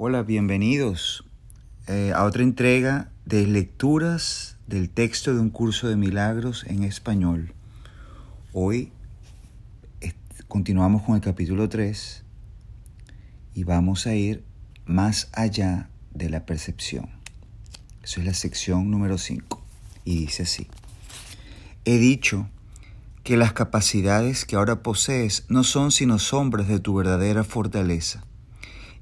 Hola, 0.00 0.22
bienvenidos 0.22 1.24
eh, 1.88 2.12
a 2.14 2.22
otra 2.22 2.44
entrega 2.44 3.10
de 3.24 3.48
lecturas 3.48 4.56
del 4.68 4.90
texto 4.90 5.34
de 5.34 5.40
un 5.40 5.50
curso 5.50 5.88
de 5.88 5.96
milagros 5.96 6.64
en 6.68 6.84
español. 6.84 7.52
Hoy 8.52 8.92
continuamos 10.46 11.02
con 11.02 11.16
el 11.16 11.20
capítulo 11.20 11.68
3 11.68 12.22
y 13.56 13.64
vamos 13.64 14.06
a 14.06 14.14
ir 14.14 14.44
más 14.86 15.30
allá 15.32 15.90
de 16.14 16.30
la 16.30 16.46
percepción. 16.46 17.10
Eso 18.04 18.20
es 18.20 18.26
la 18.26 18.34
sección 18.34 18.92
número 18.92 19.18
5 19.18 19.60
y 20.04 20.20
dice 20.20 20.44
así. 20.44 20.68
He 21.84 21.98
dicho 21.98 22.48
que 23.24 23.36
las 23.36 23.52
capacidades 23.52 24.44
que 24.44 24.54
ahora 24.54 24.80
posees 24.80 25.44
no 25.48 25.64
son 25.64 25.90
sino 25.90 26.20
sombras 26.20 26.68
de 26.68 26.78
tu 26.78 26.94
verdadera 26.94 27.42
fortaleza 27.42 28.22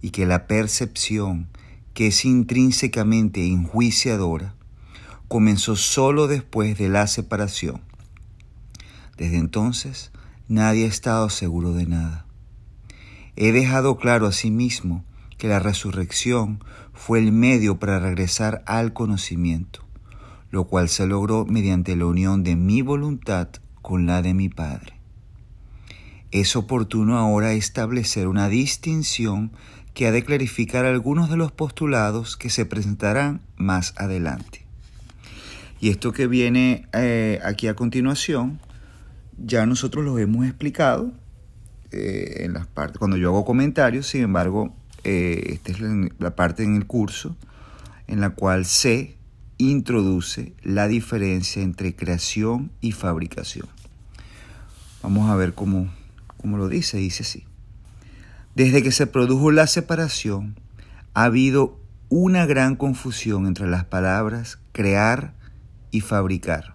y 0.07 0.11
que 0.11 0.25
la 0.25 0.47
percepción, 0.47 1.49
que 1.93 2.07
es 2.07 2.25
intrínsecamente 2.25 3.45
enjuiciadora, 3.45 4.55
comenzó 5.27 5.75
solo 5.75 6.29
después 6.29 6.79
de 6.79 6.89
la 6.89 7.09
separación. 7.09 7.81
Desde 9.17 9.39
entonces, 9.39 10.13
nadie 10.47 10.85
ha 10.85 10.89
estado 10.89 11.29
seguro 11.29 11.73
de 11.73 11.87
nada. 11.87 12.25
He 13.35 13.51
dejado 13.51 13.97
claro 13.97 14.29
a 14.29 14.33
sí 14.33 14.53
mismo 14.53 15.05
que 15.39 15.49
la 15.49 15.59
resurrección 15.59 16.63
fue 16.95 17.19
el 17.19 17.33
medio 17.33 17.81
para 17.81 17.99
regresar 17.99 18.63
al 18.65 18.93
conocimiento, 18.93 19.81
lo 20.53 20.69
cual 20.69 20.89
se 20.89 21.09
logró 21.09 21.47
mediante 21.47 21.97
la 21.97 22.07
unión 22.07 22.45
de 22.45 22.55
mi 22.55 22.81
voluntad 22.81 23.49
con 23.83 24.07
la 24.07 24.23
de 24.23 24.35
mi 24.35 24.51
Padre. 24.51 24.93
Es 26.31 26.55
oportuno 26.55 27.19
ahora 27.19 27.55
establecer 27.55 28.29
una 28.29 28.49
distinción 28.49 29.51
que 29.97 30.07
ha 30.07 30.13
de 30.13 30.23
clarificar 30.23 30.85
algunos 30.85 31.31
de 31.31 31.39
los 31.39 31.53
postulados 31.53 32.37
que 32.37 32.51
se 32.51 32.67
presentarán 32.67 33.41
más 33.57 33.95
adelante. 33.97 34.67
Y 35.81 35.89
esto 35.89 36.13
que 36.13 36.27
viene 36.27 36.87
eh, 36.93 37.41
aquí 37.43 37.67
a 37.67 37.73
continuación, 37.75 38.61
ya 39.39 39.65
nosotros 39.65 40.05
lo 40.05 40.19
hemos 40.19 40.45
explicado 40.45 41.15
eh, 41.93 42.43
en 42.45 42.53
las 42.53 42.67
partes, 42.67 42.99
cuando 42.99 43.17
yo 43.17 43.31
hago 43.31 43.47
comentarios, 43.47 44.07
sin 44.07 44.21
embargo, 44.21 44.77
eh, 45.03 45.55
esta 45.55 45.73
es 45.73 45.81
la, 45.81 46.11
la 46.19 46.37
parte 46.37 46.63
en 46.63 46.77
el 46.77 46.87
curso 46.87 47.35
en 48.07 48.21
la 48.21 48.31
cual 48.31 48.67
se 48.67 49.17
introduce 49.57 50.53
la 50.63 50.89
diferencia 50.89 51.63
entre 51.63 51.97
creación 51.97 52.71
y 52.83 52.93
fabricación. 52.93 53.67
Vamos 55.03 55.31
a 55.31 55.37
ver 55.37 55.55
cómo, 55.55 55.91
cómo 56.37 56.59
lo 56.59 56.69
dice, 56.69 56.99
dice 56.99 57.23
así. 57.23 57.47
Desde 58.57 58.83
que 58.83 58.91
se 58.91 59.07
produjo 59.07 59.51
la 59.51 59.67
separación, 59.67 60.59
ha 61.13 61.25
habido 61.25 61.79
una 62.09 62.47
gran 62.47 62.75
confusión 62.75 63.47
entre 63.47 63.67
las 63.67 63.85
palabras 63.85 64.59
crear 64.73 65.35
y 65.91 66.01
fabricar. 66.01 66.75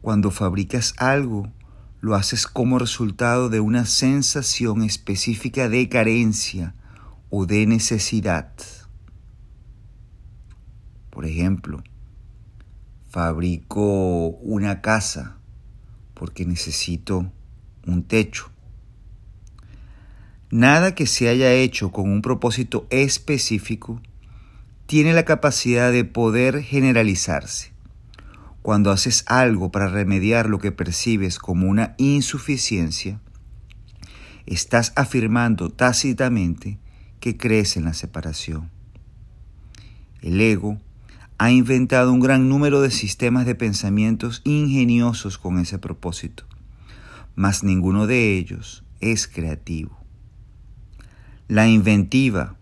Cuando 0.00 0.32
fabricas 0.32 0.92
algo, 0.98 1.52
lo 2.00 2.16
haces 2.16 2.48
como 2.48 2.80
resultado 2.80 3.48
de 3.48 3.60
una 3.60 3.86
sensación 3.86 4.82
específica 4.82 5.68
de 5.68 5.88
carencia 5.88 6.74
o 7.30 7.46
de 7.46 7.66
necesidad. 7.66 8.52
Por 11.10 11.26
ejemplo, 11.26 11.84
fabrico 13.08 14.30
una 14.40 14.80
casa 14.80 15.38
porque 16.12 16.44
necesito 16.44 17.30
un 17.86 18.02
techo. 18.02 18.53
Nada 20.56 20.94
que 20.94 21.08
se 21.08 21.28
haya 21.28 21.52
hecho 21.52 21.90
con 21.90 22.08
un 22.08 22.22
propósito 22.22 22.86
específico 22.90 24.00
tiene 24.86 25.12
la 25.12 25.24
capacidad 25.24 25.90
de 25.90 26.04
poder 26.04 26.62
generalizarse. 26.62 27.72
Cuando 28.62 28.92
haces 28.92 29.24
algo 29.26 29.72
para 29.72 29.88
remediar 29.88 30.48
lo 30.48 30.60
que 30.60 30.70
percibes 30.70 31.40
como 31.40 31.66
una 31.66 31.96
insuficiencia, 31.98 33.20
estás 34.46 34.92
afirmando 34.94 35.70
tácitamente 35.70 36.78
que 37.18 37.36
crees 37.36 37.76
en 37.76 37.86
la 37.86 37.92
separación. 37.92 38.70
El 40.22 40.40
ego 40.40 40.78
ha 41.36 41.50
inventado 41.50 42.12
un 42.12 42.20
gran 42.20 42.48
número 42.48 42.80
de 42.80 42.92
sistemas 42.92 43.44
de 43.44 43.56
pensamientos 43.56 44.40
ingeniosos 44.44 45.36
con 45.36 45.58
ese 45.58 45.80
propósito, 45.80 46.44
mas 47.34 47.64
ninguno 47.64 48.06
de 48.06 48.38
ellos 48.38 48.84
es 49.00 49.26
creativo. 49.26 50.03
La 51.48 51.68
inventiva, 51.68 52.56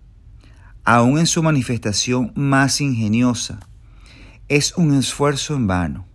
aun 0.84 1.18
en 1.18 1.26
su 1.26 1.42
manifestación 1.42 2.32
más 2.34 2.80
ingeniosa, 2.80 3.60
es 4.48 4.76
un 4.76 4.94
esfuerzo 4.94 5.54
en 5.54 5.68
vano. 5.68 6.06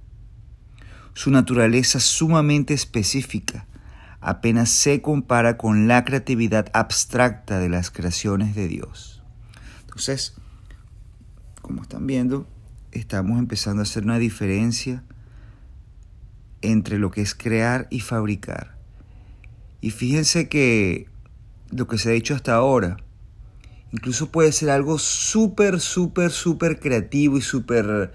Su 1.13 1.31
naturaleza 1.31 2.00
sumamente 2.00 2.73
específica 2.73 3.66
apenas 4.19 4.69
se 4.69 5.01
compara 5.01 5.57
con 5.57 5.88
la 5.88 6.03
creatividad 6.03 6.69
abstracta 6.73 7.59
de 7.59 7.69
las 7.69 7.89
creaciones 7.89 8.53
de 8.53 8.67
Dios. 8.67 9.23
Entonces, 9.81 10.35
como 11.61 11.81
están 11.81 12.06
viendo, 12.06 12.47
estamos 12.91 13.39
empezando 13.39 13.81
a 13.81 13.83
hacer 13.83 14.03
una 14.03 14.19
diferencia 14.19 15.03
entre 16.61 17.00
lo 17.00 17.11
que 17.11 17.22
es 17.22 17.33
crear 17.33 17.88
y 17.89 18.01
fabricar. 18.01 18.75
Y 19.79 19.91
fíjense 19.91 20.50
que 20.50 21.07
lo 21.72 21.88
que 21.88 21.97
se 21.97 22.09
ha 22.09 22.13
hecho 22.13 22.35
hasta 22.35 22.55
ahora. 22.55 22.97
Incluso 23.91 24.31
puede 24.31 24.51
ser 24.51 24.69
algo 24.69 25.00
súper, 25.00 25.79
súper, 25.79 26.31
súper 26.31 26.79
creativo 26.79 27.38
y 27.38 27.41
súper, 27.41 28.11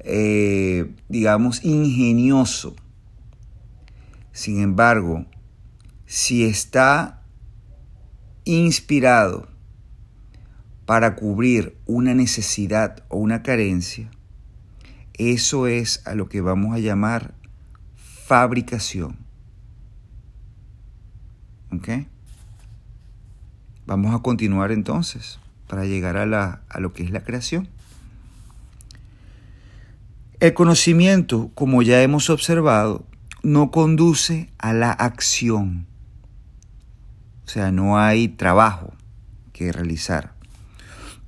eh, 0.00 0.94
digamos, 1.08 1.64
ingenioso. 1.64 2.74
Sin 4.32 4.60
embargo, 4.60 5.26
si 6.06 6.44
está 6.44 7.22
inspirado 8.44 9.48
para 10.86 11.14
cubrir 11.14 11.76
una 11.86 12.14
necesidad 12.14 13.04
o 13.08 13.18
una 13.18 13.42
carencia, 13.42 14.10
eso 15.14 15.66
es 15.66 16.06
a 16.06 16.14
lo 16.14 16.28
que 16.28 16.40
vamos 16.40 16.74
a 16.74 16.78
llamar 16.78 17.34
fabricación. 17.94 19.18
¿Ok? 21.70 21.88
Vamos 23.90 24.14
a 24.14 24.20
continuar 24.20 24.70
entonces 24.70 25.40
para 25.66 25.84
llegar 25.84 26.16
a, 26.16 26.24
la, 26.24 26.62
a 26.68 26.78
lo 26.78 26.92
que 26.92 27.02
es 27.02 27.10
la 27.10 27.24
creación. 27.24 27.68
El 30.38 30.54
conocimiento, 30.54 31.50
como 31.56 31.82
ya 31.82 32.00
hemos 32.00 32.30
observado, 32.30 33.04
no 33.42 33.72
conduce 33.72 34.48
a 34.58 34.72
la 34.74 34.92
acción. 34.92 35.88
O 37.44 37.48
sea, 37.48 37.72
no 37.72 37.98
hay 37.98 38.28
trabajo 38.28 38.94
que 39.52 39.72
realizar. 39.72 40.34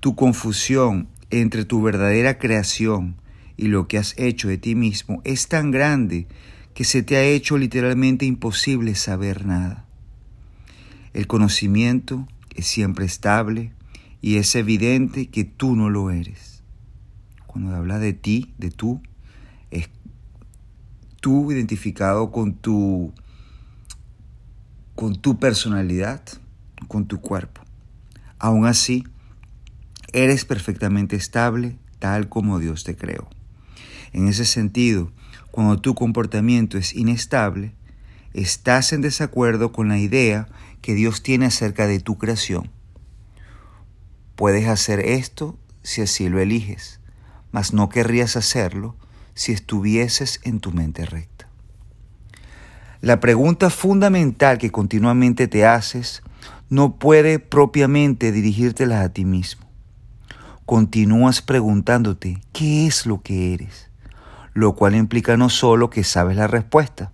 Tu 0.00 0.14
confusión 0.14 1.08
entre 1.30 1.64
tu 1.64 1.82
verdadera 1.82 2.38
creación 2.38 3.16
y 3.56 3.66
lo 3.66 3.88
que 3.88 3.98
has 3.98 4.16
hecho 4.16 4.46
de 4.46 4.58
ti 4.58 4.76
mismo 4.76 5.20
es 5.24 5.48
tan 5.48 5.72
grande 5.72 6.28
que 6.74 6.84
se 6.84 7.02
te 7.02 7.16
ha 7.16 7.24
hecho 7.24 7.58
literalmente 7.58 8.24
imposible 8.24 8.94
saber 8.94 9.46
nada. 9.46 9.84
El 11.12 11.26
conocimiento 11.26 12.28
es 12.54 12.66
siempre 12.66 13.04
estable 13.04 13.72
y 14.20 14.36
es 14.36 14.54
evidente 14.54 15.28
que 15.28 15.44
tú 15.44 15.76
no 15.76 15.90
lo 15.90 16.10
eres. 16.10 16.62
Cuando 17.46 17.74
habla 17.74 17.98
de 17.98 18.12
ti, 18.12 18.54
de 18.58 18.70
tú, 18.70 19.02
es 19.70 19.88
tú 21.20 21.52
identificado 21.52 22.30
con 22.30 22.54
tu 22.54 23.12
con 24.94 25.16
tu 25.16 25.38
personalidad, 25.38 26.22
con 26.86 27.06
tu 27.06 27.20
cuerpo. 27.20 27.62
Aún 28.38 28.66
así, 28.66 29.04
eres 30.12 30.44
perfectamente 30.44 31.16
estable 31.16 31.78
tal 31.98 32.28
como 32.28 32.58
Dios 32.58 32.84
te 32.84 32.96
creó. 32.96 33.28
En 34.12 34.28
ese 34.28 34.44
sentido, 34.44 35.10
cuando 35.50 35.80
tu 35.80 35.94
comportamiento 35.94 36.76
es 36.76 36.94
inestable, 36.94 37.72
estás 38.34 38.92
en 38.92 39.00
desacuerdo 39.00 39.72
con 39.72 39.88
la 39.88 39.98
idea 39.98 40.48
que 40.82 40.94
Dios 40.94 41.22
tiene 41.22 41.46
acerca 41.46 41.86
de 41.86 42.00
tu 42.00 42.18
creación. 42.18 42.70
Puedes 44.36 44.68
hacer 44.68 45.00
esto 45.00 45.56
si 45.82 46.02
así 46.02 46.28
lo 46.28 46.40
eliges, 46.40 47.00
mas 47.52 47.72
no 47.72 47.88
querrías 47.88 48.36
hacerlo 48.36 48.96
si 49.34 49.52
estuvieses 49.52 50.40
en 50.42 50.60
tu 50.60 50.72
mente 50.72 51.06
recta. 51.06 51.48
La 53.00 53.20
pregunta 53.20 53.70
fundamental 53.70 54.58
que 54.58 54.70
continuamente 54.70 55.48
te 55.48 55.66
haces 55.66 56.22
no 56.68 56.96
puede 56.98 57.38
propiamente 57.38 58.32
dirigírtela 58.32 59.02
a 59.02 59.08
ti 59.08 59.24
mismo. 59.24 59.66
Continúas 60.66 61.42
preguntándote 61.42 62.40
qué 62.52 62.86
es 62.86 63.06
lo 63.06 63.20
que 63.22 63.54
eres, 63.54 63.90
lo 64.54 64.74
cual 64.74 64.94
implica 64.94 65.36
no 65.36 65.50
solo 65.50 65.90
que 65.90 66.04
sabes 66.04 66.36
la 66.36 66.46
respuesta, 66.46 67.12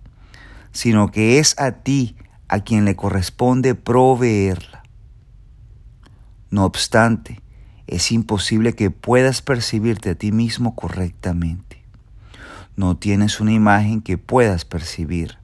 sino 0.71 1.11
que 1.11 1.39
es 1.39 1.59
a 1.59 1.71
ti 1.71 2.15
a 2.49 2.59
quien 2.59 2.83
le 2.83 2.95
corresponde 2.95 3.75
proveerla. 3.75 4.83
No 6.49 6.65
obstante, 6.65 7.41
es 7.87 8.11
imposible 8.11 8.73
que 8.73 8.91
puedas 8.91 9.41
percibirte 9.41 10.09
a 10.09 10.15
ti 10.15 10.31
mismo 10.31 10.75
correctamente. 10.75 11.83
No 12.75 12.97
tienes 12.97 13.39
una 13.39 13.53
imagen 13.53 14.01
que 14.01 14.17
puedas 14.17 14.65
percibir. 14.65 15.37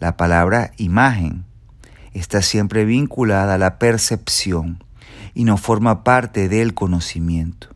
La 0.00 0.16
palabra 0.16 0.72
imagen 0.76 1.44
está 2.12 2.42
siempre 2.42 2.84
vinculada 2.84 3.54
a 3.54 3.58
la 3.58 3.78
percepción 3.78 4.84
y 5.34 5.44
no 5.44 5.56
forma 5.56 6.04
parte 6.04 6.48
del 6.48 6.74
conocimiento. 6.74 7.68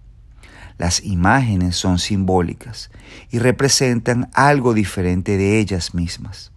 Las 0.79 1.03
imágenes 1.03 1.77
son 1.77 1.99
simbólicas 1.99 2.91
y 3.31 3.39
representan 3.41 4.31
algo 4.33 4.75
diferente 4.75 5.37
de 5.37 5.59
ellas 5.59 5.95
mismas. 5.95 6.53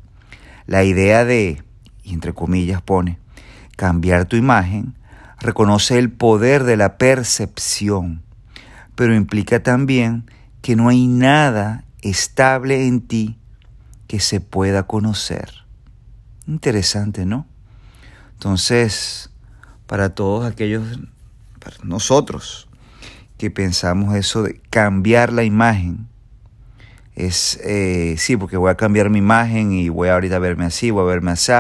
La 0.68 0.84
idea 0.84 1.26
de, 1.26 1.64
y 2.04 2.14
entre 2.14 2.34
comillas 2.34 2.82
pone, 2.82 3.18
cambiar 3.76 4.26
tu 4.26 4.36
imagen, 4.36 4.96
reconoce 5.40 5.98
el 5.98 6.12
poder 6.12 6.64
de 6.64 6.78
la 6.78 6.98
percepción, 6.98 8.22
pero 8.96 9.16
implica 9.16 9.64
también 9.64 10.30
que 10.62 10.76
no 10.76 10.90
hay 10.90 11.08
nada 11.08 11.86
estable 12.02 12.88
en 12.88 13.02
ti 13.02 13.38
que 14.08 14.20
se 14.20 14.40
pueda 14.40 14.84
conocer. 14.84 15.50
Interesante, 16.48 17.26
¿no? 17.26 17.48
Entonces, 18.34 19.30
para 19.88 20.14
todos 20.14 20.46
aquellos, 20.46 21.00
para 21.60 21.78
nosotros, 21.84 22.68
que 23.38 23.50
pensamos 23.50 24.16
eso 24.16 24.44
de 24.44 24.60
cambiar 24.70 25.34
la 25.34 25.44
imagen, 25.44 26.08
es, 27.16 27.60
eh, 27.64 28.16
sí, 28.18 28.38
porque 28.38 28.58
voy 28.58 28.72
a 28.72 28.76
cambiar 28.76 29.10
mi 29.10 29.20
imagen 29.20 29.72
y 29.72 29.90
voy 29.90 30.10
ahorita 30.10 30.38
a 30.38 30.40
verme 30.40 30.66
así, 30.66 30.92
voy 30.92 31.04
a 31.04 31.08
verme 31.08 31.32
así, 31.32 31.52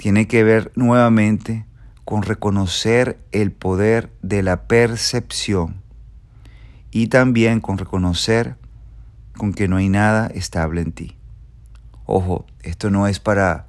tiene 0.00 0.26
que 0.26 0.42
ver 0.44 0.72
nuevamente 0.76 1.66
con 2.06 2.22
reconocer 2.22 3.20
el 3.32 3.52
poder 3.52 4.10
de 4.22 4.42
la 4.42 4.62
percepción 4.62 5.82
y 6.90 7.08
también 7.08 7.60
con 7.60 7.76
reconocer 7.76 8.56
con 9.36 9.52
que 9.52 9.68
no 9.68 9.76
hay 9.76 9.90
nada 9.90 10.28
estable 10.28 10.80
en 10.80 10.92
ti. 10.92 11.18
Ojo, 12.06 12.46
esto 12.62 12.88
no 12.88 13.08
es 13.08 13.20
para 13.20 13.66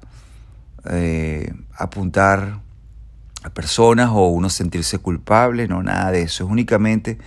eh, 0.90 1.52
apuntar 1.76 2.62
a 3.44 3.50
personas 3.50 4.08
o 4.10 4.28
uno 4.28 4.48
sentirse 4.48 4.98
culpable, 5.00 5.68
no, 5.68 5.82
nada 5.82 6.12
de 6.12 6.22
eso. 6.22 6.44
Es 6.44 6.50
únicamente 6.50 7.18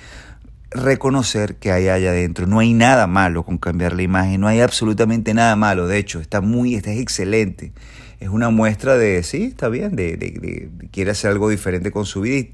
reconocer 0.75 1.55
que 1.55 1.71
hay 1.71 1.87
allá 1.87 2.09
adentro. 2.09 2.47
No 2.47 2.59
hay 2.59 2.73
nada 2.73 3.07
malo 3.07 3.43
con 3.43 3.57
cambiar 3.57 3.93
la 3.93 4.03
imagen, 4.03 4.41
no 4.41 4.47
hay 4.47 4.61
absolutamente 4.61 5.33
nada 5.33 5.55
malo. 5.55 5.87
De 5.87 5.97
hecho, 5.97 6.19
está 6.19 6.41
muy, 6.41 6.75
está 6.75 6.91
excelente. 6.91 7.73
Es 8.19 8.29
una 8.29 8.49
muestra 8.49 8.97
de, 8.97 9.23
sí, 9.23 9.43
está 9.43 9.69
bien, 9.69 9.95
de, 9.95 10.69
quiere 10.91 11.11
hacer 11.11 11.31
algo 11.31 11.49
diferente 11.49 11.91
con 11.91 12.05
su 12.05 12.21
vida 12.21 12.47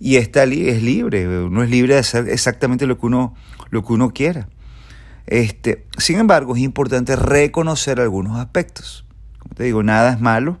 y, 0.00 0.16
está 0.16 0.44
es 0.44 0.82
libre, 0.82 1.44
uno 1.44 1.62
es 1.62 1.70
libre 1.70 1.94
de 1.94 2.00
hacer 2.00 2.28
exactamente 2.28 2.86
lo 2.86 2.98
que 2.98 3.06
uno, 3.06 3.34
lo 3.70 3.84
que 3.84 3.92
uno 3.92 4.12
quiera. 4.12 4.48
Este, 5.26 5.86
sin 5.98 6.18
embargo, 6.18 6.56
es 6.56 6.62
importante 6.62 7.14
reconocer 7.14 8.00
algunos 8.00 8.38
aspectos. 8.38 9.04
Como 9.38 9.54
te 9.54 9.64
digo, 9.64 9.82
nada 9.82 10.14
es 10.14 10.20
malo, 10.20 10.58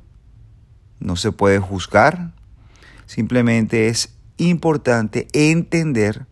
no 1.00 1.16
se 1.16 1.32
puede 1.32 1.58
juzgar, 1.58 2.32
simplemente 3.06 3.88
es 3.88 4.14
importante 4.36 5.26
entender 5.32 6.26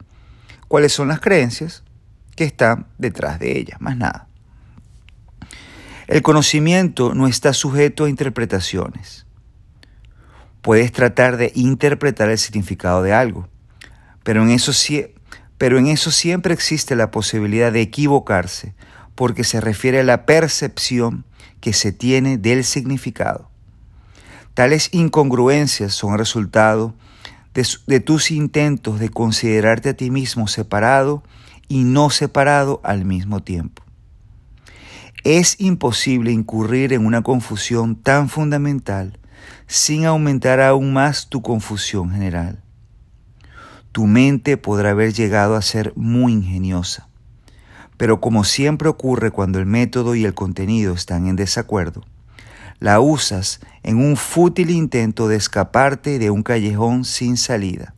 cuáles 0.71 0.93
son 0.93 1.09
las 1.09 1.19
creencias 1.19 1.83
que 2.37 2.45
están 2.45 2.87
detrás 2.97 3.41
de 3.41 3.59
ellas, 3.59 3.81
más 3.81 3.97
nada. 3.97 4.29
El 6.07 6.23
conocimiento 6.23 7.13
no 7.13 7.27
está 7.27 7.53
sujeto 7.55 8.05
a 8.05 8.09
interpretaciones. 8.09 9.27
Puedes 10.63 10.93
tratar 10.93 11.39
de 11.39 11.51
interpretar 11.57 12.31
el 12.31 12.39
significado 12.39 13.03
de 13.03 13.13
algo, 13.13 13.49
pero 14.23 14.45
en 14.45 14.51
eso, 14.51 14.71
pero 15.59 15.77
en 15.77 15.89
eso 15.89 16.13
siempre 16.13 16.55
existe 16.55 16.95
la 16.95 17.11
posibilidad 17.11 17.73
de 17.73 17.81
equivocarse 17.81 18.73
porque 19.17 19.43
se 19.43 19.61
refiere 19.61 19.99
a 19.99 20.05
la 20.05 20.25
percepción 20.25 21.25
que 21.61 21.73
se 21.73 21.91
tiene 21.91 22.39
del 22.39 22.63
significado. 22.63 23.51
Tales 24.55 24.89
incongruencias 24.93 25.95
son 25.95 26.17
resultado 26.17 26.95
de, 27.55 28.01
tus 28.01 28.31
intentos 28.31 29.01
de 29.01 29.09
considerarte 29.09 29.91
a 29.91 29.95
ti 29.95 30.11
mismo 30.11 30.47
separado 30.49 31.23
y 31.69 31.85
no 31.85 32.11
separado 32.11 32.81
al 32.85 33.05
mismo 33.05 33.41
tiempo. 33.41 33.83
Es 35.25 35.61
imposible 35.61 36.33
incurrir 36.33 36.93
en 36.93 37.05
una 37.05 37.23
confusión 37.23 37.97
tan 37.97 38.29
fundamental 38.29 39.19
sin 39.67 40.07
aumentar 40.07 40.61
aún 40.61 40.93
más 40.93 41.29
tu 41.29 41.43
confusión 41.43 42.11
general. 42.11 42.63
Tu 43.93 44.07
mente 44.07 44.57
podrá 44.57 44.91
haber 44.91 45.13
llegado 45.13 45.57
a 45.57 45.63
ser 45.63 45.93
muy 45.97 46.33
ingeniosa, 46.33 47.09
pero 47.97 48.21
como 48.21 48.45
siempre 48.45 48.89
ocurre 48.89 49.31
cuando 49.31 49.59
el 49.59 49.67
método 49.67 50.15
y 50.15 50.25
el 50.25 50.35
contenido 50.35 50.95
están 50.95 51.27
en 51.27 51.37
desacuerdo, 51.37 52.05
la 52.81 52.99
usas 53.01 53.61
en 53.83 53.99
un 53.99 54.17
fútil 54.17 54.71
intento 54.71 55.29
de 55.29 55.37
escaparte 55.37 56.19
de 56.19 56.31
un 56.31 56.43
callejón 56.43 57.05
sin 57.05 57.37
salida. 57.37 57.95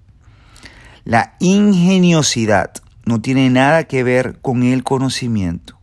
La 1.05 1.35
ingeniosidad 1.39 2.73
no 3.05 3.21
tiene 3.21 3.49
nada 3.51 3.85
que 3.85 4.03
ver 4.03 4.39
con 4.41 4.63
el 4.63 4.85
conocimiento, 4.85 5.79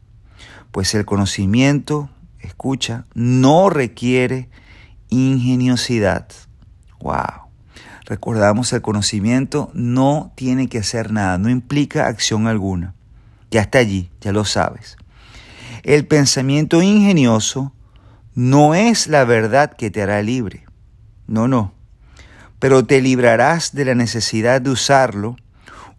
pues 0.72 0.94
el 0.94 1.06
conocimiento, 1.06 2.10
escucha, 2.40 3.06
no 3.14 3.70
requiere 3.70 4.50
ingeniosidad. 5.10 6.28
Wow. 7.02 7.50
Recordamos, 8.06 8.74
el 8.74 8.82
conocimiento 8.82 9.70
no 9.74 10.32
tiene 10.36 10.68
que 10.68 10.80
hacer 10.80 11.12
nada, 11.12 11.38
no 11.38 11.50
implica 11.50 12.08
acción 12.08 12.48
alguna. 12.48 12.96
Ya 13.52 13.62
está 13.62 13.80
allí, 13.80 14.10
ya 14.22 14.32
lo 14.32 14.46
sabes. 14.46 14.98
El 15.84 16.08
pensamiento 16.08 16.82
ingenioso 16.82 17.74
no 18.40 18.74
es 18.74 19.08
la 19.08 19.26
verdad 19.26 19.76
que 19.76 19.92
te 19.92 20.02
hará 20.02 20.22
libre. 20.22 20.64
No, 21.28 21.50
no. 21.50 21.74
Pero 22.58 22.86
te 22.86 23.02
librarás 23.02 23.74
de 23.74 23.84
la 23.84 23.96
necesidad 23.96 24.62
de 24.62 24.70
usarlo 24.70 25.36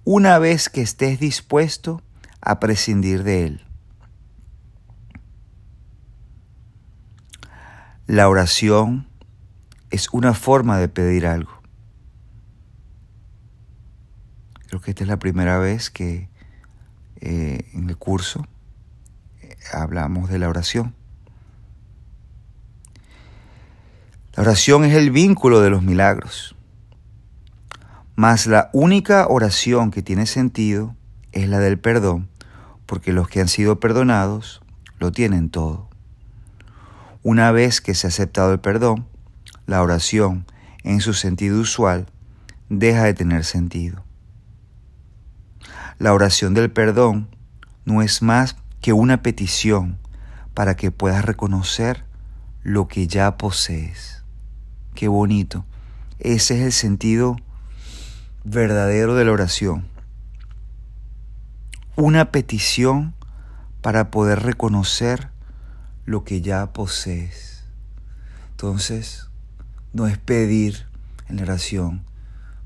una 0.05 0.39
vez 0.39 0.71
que 0.71 0.81
estés 0.81 1.21
dispuesto 1.21 2.03
a 2.41 2.59
prescindir 2.59 3.25
de 3.25 3.45
él. 3.45 3.67
La 8.07 8.27
oración 8.31 9.07
es 9.91 10.09
una 10.11 10.33
forma 10.33 10.79
de 10.79 10.89
pedir 10.89 11.27
algo. 11.27 11.61
Creo 14.69 14.81
que 14.81 14.93
esta 14.93 15.05
es 15.05 15.09
la 15.09 15.19
primera 15.19 15.59
vez 15.59 15.91
que 15.91 16.31
eh, 17.21 17.69
en 17.75 17.91
el 17.91 17.99
curso 17.99 18.47
eh, 19.43 19.57
hablamos 19.75 20.31
de 20.31 20.39
la 20.39 20.49
oración. 20.49 20.95
La 24.37 24.45
oración 24.45 24.85
es 24.85 24.95
el 24.95 25.11
vínculo 25.11 25.61
de 25.61 25.71
los 25.71 25.83
milagros. 25.83 26.55
Mas 28.15 28.47
la 28.47 28.71
única 28.73 29.27
oración 29.27 29.91
que 29.91 30.03
tiene 30.03 30.25
sentido 30.25 30.95
es 31.33 31.49
la 31.49 31.59
del 31.59 31.81
perdón, 31.81 32.29
porque 32.87 33.13
los 33.13 33.27
que 33.27 33.41
han 33.41 33.49
sido 33.49 33.81
perdonados 33.81 34.63
lo 35.01 35.11
tienen 35.11 35.51
todo. 35.51 35.89
Una 37.25 37.51
vez 37.51 37.81
que 37.81 37.97
se 37.97 38.07
ha 38.07 38.11
aceptado 38.11 38.53
el 38.53 38.61
perdón, 38.61 39.09
la 39.67 39.83
oración, 39.83 40.47
en 40.85 41.01
su 41.01 41.13
sentido 41.13 41.59
usual, 41.59 42.07
deja 42.69 43.03
de 43.03 43.15
tener 43.15 43.45
sentido. 43.45 44.05
La 45.99 46.15
oración 46.15 46.55
del 46.55 46.71
perdón 46.71 47.35
no 47.85 48.01
es 48.01 48.23
más 48.23 48.57
que 48.81 48.93
una 48.93 49.23
petición 49.23 49.99
para 50.55 50.77
que 50.77 50.93
puedas 50.93 51.25
reconocer 51.25 52.05
lo 52.63 52.89
que 52.89 53.07
ya 53.07 53.37
posees. 53.37 54.23
Qué 54.95 55.09
bonito. 55.09 55.65
Ese 56.19 56.59
es 56.59 56.65
el 56.65 56.73
sentido 56.73 57.37
verdadero 58.45 59.15
de 59.15 59.25
la 59.25 59.33
oración. 59.33 59.87
Una 61.97 62.31
petición 62.31 63.15
para 63.81 64.11
poder 64.11 64.43
reconocer 64.43 65.31
lo 66.05 66.25
que 66.25 66.41
ya 66.41 66.73
posees. 66.73 67.65
Entonces, 68.51 69.29
no 69.93 70.07
es 70.07 70.19
pedir 70.19 70.87
en 71.29 71.37
la 71.37 71.43
oración, 71.45 72.05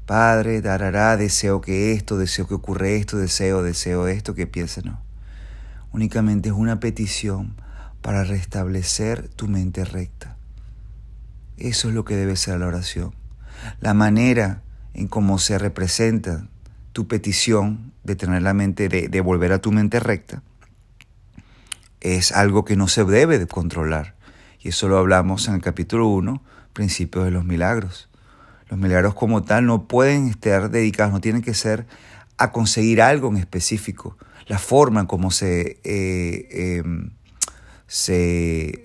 Padre, 0.07 0.61
darará, 0.61 1.17
deseo 1.17 1.63
que 1.63 1.93
esto, 1.93 2.19
deseo 2.19 2.47
que 2.47 2.55
ocurra 2.55 2.89
esto, 2.89 3.17
deseo, 3.17 3.63
deseo 3.63 4.07
esto, 4.07 4.35
que 4.35 4.47
piense, 4.47 4.83
no. 4.83 5.01
Únicamente 5.93 6.51
es 6.51 6.55
una 6.55 6.79
petición 6.79 7.55
para 8.05 8.23
restablecer 8.23 9.31
tu 9.31 9.49
mente 9.49 9.83
recta. 9.83 10.37
Eso 11.57 11.89
es 11.89 11.95
lo 11.95 12.05
que 12.05 12.17
debe 12.17 12.37
ser 12.37 12.61
la 12.61 12.67
oración. 12.67 13.15
La 13.81 13.95
manera 13.95 14.63
en 14.93 15.09
cómo 15.09 15.39
se 15.39 15.57
representa 15.59 16.47
tu 16.93 17.09
petición 17.09 17.95
de 18.03 18.15
tener 18.15 18.43
la 18.43 18.53
mente, 18.53 18.91
de, 18.91 19.21
volver 19.23 19.55
a 19.55 19.59
tu 19.59 19.73
mente 19.73 20.01
recta, 20.01 20.43
es 22.03 22.33
algo 22.33 22.67
que 22.67 22.77
no 22.77 22.89
se 22.89 23.05
debe 23.05 23.39
de 23.39 23.47
controlar. 23.47 24.17
Y 24.61 24.69
eso 24.69 24.87
lo 24.87 24.99
hablamos 24.99 25.49
en 25.49 25.55
el 25.55 25.63
capítulo 25.63 26.07
1, 26.09 26.43
principios 26.75 27.25
de 27.25 27.31
los 27.31 27.47
milagros. 27.47 28.11
Los 28.69 28.79
milagros 28.79 29.15
como 29.15 29.45
tal 29.45 29.65
no 29.65 29.89
pueden 29.89 30.29
estar 30.29 30.71
dedicados, 30.71 31.15
no 31.15 31.23
tienen 31.23 31.41
que 31.41 31.55
ser 31.55 31.87
a 32.37 32.53
conseguir 32.53 33.01
algo 33.01 33.29
en 33.29 33.39
específico. 33.39 34.19
La 34.47 34.59
forma 34.59 35.01
en 35.01 35.07
cómo 35.07 35.31
se, 35.31 35.81
eh, 35.85 36.81
em, 36.85 37.09
se, 37.87 38.85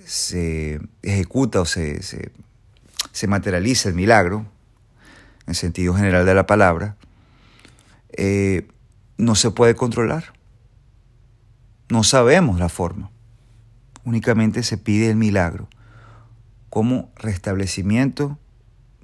ejecuta 1.02 1.62
o 1.62 1.66
se, 1.66 2.02
se, 2.04 3.28
materializa 3.28 3.90
el 3.90 3.96
milagro, 3.96 4.46
en 5.48 5.56
sentido 5.56 5.94
general 5.94 6.26
de 6.26 6.36
la 6.36 6.46
palabra, 6.46 6.96
eh, 8.12 8.68
no 9.18 9.36
se 9.36 9.52
puede 9.52 9.76
controlar. 9.76 10.34
No 11.90 12.04
sabemos 12.04 12.60
la 12.60 12.70
forma. 12.70 13.10
Únicamente 14.04 14.64
se 14.64 14.78
pide 14.78 15.10
el 15.10 15.16
milagro 15.16 15.68
como 16.70 17.12
restablecimiento 17.16 18.38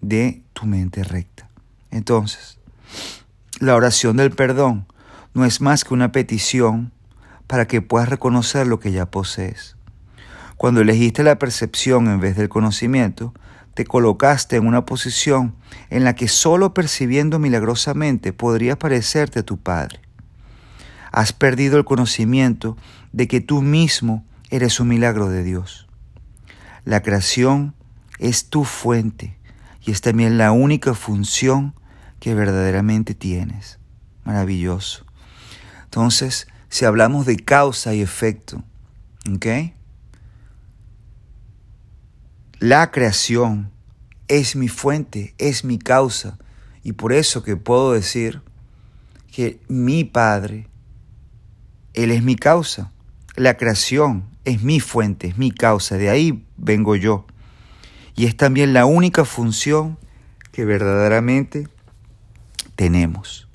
de 0.01 0.43
tu 0.53 0.65
mente 0.67 1.03
recta. 1.03 1.49
Entonces, 1.89 2.59
la 3.59 3.75
oración 3.75 4.17
del 4.17 4.31
perdón 4.31 4.85
no 5.33 5.45
es 5.45 5.61
más 5.61 5.83
que 5.83 5.93
una 5.93 6.11
petición 6.11 6.91
para 7.47 7.67
que 7.67 7.81
puedas 7.81 8.09
reconocer 8.09 8.67
lo 8.67 8.79
que 8.79 8.91
ya 8.91 9.05
posees. 9.05 9.74
Cuando 10.57 10.81
elegiste 10.81 11.23
la 11.23 11.37
percepción 11.37 12.07
en 12.07 12.19
vez 12.19 12.35
del 12.37 12.49
conocimiento, 12.49 13.33
te 13.73 13.85
colocaste 13.85 14.55
en 14.55 14.65
una 14.65 14.85
posición 14.85 15.55
en 15.89 16.05
la 16.05 16.15
que 16.15 16.29
solo 16.29 16.73
percibiendo 16.73 17.39
milagrosamente 17.39 18.31
podrías 18.31 18.77
parecerte 18.77 19.39
a 19.39 19.43
tu 19.43 19.57
Padre. 19.57 19.99
Has 21.11 21.33
perdido 21.33 21.77
el 21.77 21.83
conocimiento 21.83 22.77
de 23.11 23.27
que 23.27 23.41
tú 23.41 23.61
mismo 23.61 24.25
eres 24.49 24.79
un 24.79 24.87
milagro 24.87 25.29
de 25.29 25.43
Dios. 25.43 25.87
La 26.85 27.01
creación 27.01 27.75
es 28.19 28.49
tu 28.49 28.63
fuente 28.63 29.37
y 29.81 29.91
es 29.91 30.01
también 30.01 30.37
la 30.37 30.51
única 30.51 30.93
función 30.93 31.75
que 32.19 32.33
verdaderamente 32.33 33.13
tienes. 33.13 33.79
Maravilloso. 34.23 35.05
Entonces, 35.83 36.47
si 36.69 36.85
hablamos 36.85 37.25
de 37.25 37.37
causa 37.37 37.93
y 37.93 38.01
efecto, 38.01 38.63
¿ok? 39.33 39.74
La 42.59 42.91
creación 42.91 43.71
es 44.27 44.55
mi 44.55 44.67
fuente, 44.67 45.33
es 45.37 45.63
mi 45.63 45.77
causa. 45.77 46.37
Y 46.83 46.93
por 46.93 47.13
eso 47.13 47.43
que 47.43 47.57
puedo 47.57 47.93
decir 47.93 48.41
que 49.31 49.59
mi 49.67 50.03
Padre, 50.03 50.67
Él 51.93 52.11
es 52.11 52.23
mi 52.23 52.35
causa. 52.35 52.91
La 53.35 53.57
creación 53.57 54.29
es 54.45 54.63
mi 54.63 54.79
fuente, 54.79 55.27
es 55.27 55.37
mi 55.37 55.51
causa. 55.51 55.97
De 55.97 56.09
ahí 56.09 56.45
vengo 56.57 56.95
yo. 56.95 57.25
Y 58.15 58.25
es 58.25 58.37
también 58.37 58.73
la 58.73 58.85
única 58.85 59.25
función 59.25 59.97
que 60.51 60.63
verdaderamente 60.63 61.67
tenemos. 62.75 63.47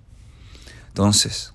Entonces, 0.89 1.55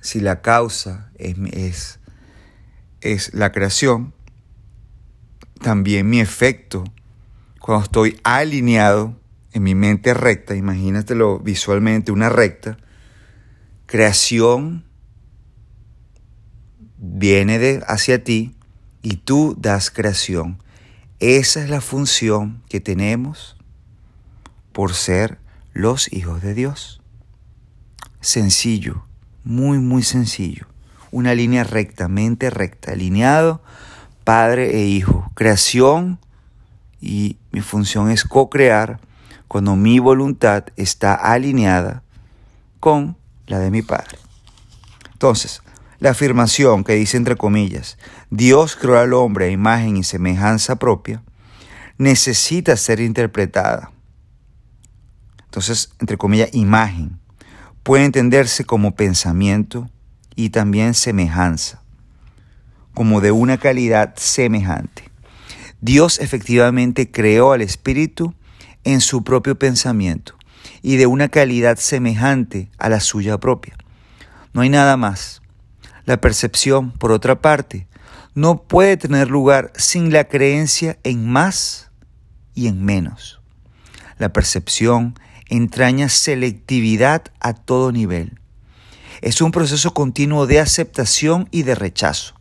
si 0.00 0.20
la 0.20 0.42
causa 0.42 1.10
es, 1.16 2.00
es, 3.00 3.32
la 3.32 3.52
creación, 3.52 4.12
también 5.60 6.08
mi 6.08 6.20
efecto, 6.20 6.84
cuando 7.60 7.84
estoy 7.84 8.20
alineado 8.24 9.16
en 9.52 9.62
mi 9.62 9.74
mente 9.74 10.14
recta, 10.14 10.54
imagínatelo 10.54 11.38
visualmente, 11.38 12.12
una 12.12 12.28
recta, 12.28 12.78
creación 13.86 14.84
viene 16.96 17.58
de 17.58 17.82
hacia 17.86 18.22
ti 18.22 18.56
y 19.02 19.16
tú 19.16 19.56
das 19.58 19.90
creación. 19.90 20.62
Esa 21.18 21.62
es 21.62 21.70
la 21.70 21.80
función 21.80 22.62
que 22.68 22.80
tenemos 22.80 23.56
por 24.72 24.94
ser 24.94 25.38
los 25.72 26.12
hijos 26.12 26.42
de 26.42 26.54
Dios. 26.54 27.02
Sencillo, 28.20 29.04
muy, 29.44 29.78
muy 29.78 30.02
sencillo. 30.02 30.66
Una 31.10 31.34
línea 31.34 31.64
rectamente 31.64 32.50
recta, 32.50 32.92
alineado, 32.92 33.62
Padre 34.24 34.76
e 34.76 34.84
Hijo. 34.86 35.30
Creación 35.34 36.18
y 37.00 37.38
mi 37.52 37.60
función 37.60 38.10
es 38.10 38.24
co-crear 38.24 39.00
cuando 39.48 39.76
mi 39.76 39.98
voluntad 39.98 40.64
está 40.76 41.14
alineada 41.14 42.02
con 42.78 43.16
la 43.46 43.58
de 43.58 43.70
mi 43.70 43.82
Padre. 43.82 44.18
Entonces, 45.12 45.62
la 45.98 46.10
afirmación 46.10 46.84
que 46.84 46.94
dice 46.94 47.16
entre 47.16 47.36
comillas, 47.36 47.98
Dios 48.30 48.76
creó 48.76 48.98
al 48.98 49.12
hombre 49.12 49.46
a 49.46 49.50
imagen 49.50 49.96
y 49.96 50.04
semejanza 50.04 50.76
propia, 50.76 51.22
necesita 51.98 52.76
ser 52.76 53.00
interpretada 53.00 53.90
entonces, 55.50 55.90
entre 55.98 56.16
comillas, 56.16 56.50
imagen, 56.52 57.18
puede 57.82 58.04
entenderse 58.04 58.64
como 58.64 58.94
pensamiento 58.94 59.90
y 60.36 60.50
también 60.50 60.94
semejanza, 60.94 61.82
como 63.00 63.22
de 63.22 63.32
una 63.32 63.56
calidad 63.56 64.12
semejante. 64.16 65.10
Dios 65.80 66.20
efectivamente 66.20 67.10
creó 67.10 67.52
al 67.52 67.62
espíritu 67.62 68.34
en 68.84 69.00
su 69.00 69.24
propio 69.24 69.58
pensamiento 69.58 70.34
y 70.82 70.96
de 70.96 71.06
una 71.06 71.30
calidad 71.30 71.78
semejante 71.78 72.70
a 72.76 72.90
la 72.90 73.00
suya 73.00 73.38
propia. 73.38 73.74
No 74.52 74.60
hay 74.60 74.68
nada 74.68 74.98
más. 74.98 75.40
La 76.04 76.20
percepción, 76.20 76.90
por 76.90 77.10
otra 77.10 77.40
parte, 77.40 77.86
no 78.34 78.64
puede 78.64 78.98
tener 78.98 79.30
lugar 79.30 79.72
sin 79.76 80.12
la 80.12 80.24
creencia 80.24 80.98
en 81.02 81.26
más 81.26 81.90
y 82.54 82.66
en 82.66 82.84
menos. 82.84 83.40
La 84.18 84.30
percepción 84.30 85.14
entraña 85.48 86.10
selectividad 86.10 87.22
a 87.40 87.54
todo 87.54 87.92
nivel. 87.92 88.38
Es 89.22 89.40
un 89.40 89.52
proceso 89.52 89.94
continuo 89.94 90.46
de 90.46 90.60
aceptación 90.60 91.48
y 91.50 91.62
de 91.62 91.74
rechazo, 91.74 92.34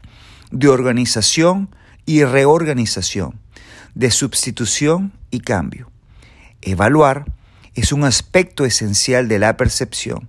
de 0.52 0.68
organización 0.68 1.74
y 2.06 2.24
reorganización, 2.24 3.40
de 3.96 4.12
sustitución 4.12 5.14
y 5.32 5.42
cambio. 5.42 5.92
Evaluar 6.62 7.26
es 7.76 7.92
un 7.92 8.04
aspecto 8.04 8.66
esencial 8.66 9.28
de 9.28 9.40
la 9.40 9.58
percepción, 9.58 10.28